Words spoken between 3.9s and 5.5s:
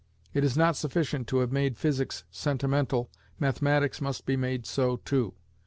must be made so too.